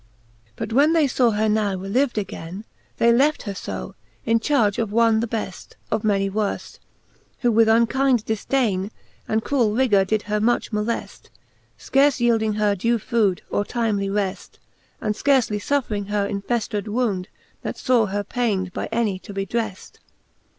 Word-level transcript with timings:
But 0.55 0.73
when 0.73 0.93
they 0.93 1.07
faw 1.07 1.29
her 1.33 1.47
now 1.47 1.75
reliv'd 1.75 2.17
againe, 2.17 2.63
■ 2.63 2.63
They 2.97 3.13
left 3.13 3.43
her 3.43 3.53
fo, 3.53 3.93
in 4.25 4.39
charge 4.39 4.79
of 4.79 4.91
one 4.91 5.19
the 5.19 5.27
befl 5.27 5.73
Of 5.91 6.03
many 6.03 6.27
worft, 6.27 6.79
who 7.41 7.51
with 7.51 7.67
unkind 7.67 8.25
difdaine 8.25 8.89
And 9.27 9.43
cruell 9.43 9.77
rigour 9.77 9.99
her 9.99 10.05
did 10.05 10.27
much 10.41 10.71
moleft; 10.71 11.29
Scarfe 11.77 12.17
yeelding 12.19 12.55
her 12.55 12.73
due 12.75 12.97
food, 12.97 13.43
or 13.51 13.63
timely 13.63 14.09
reft, 14.09 14.57
And 14.99 15.13
fcarfely 15.13 15.57
fuff'ring 15.61 16.07
her 16.07 16.27
infeftred 16.27 16.87
wound, 16.87 17.27
That 17.61 17.77
fore 17.77 18.07
her 18.07 18.23
payn'd, 18.23 18.73
by 18.73 18.87
any 18.91 19.19
to 19.19 19.33
be 19.33 19.45
dreft. 19.45 19.99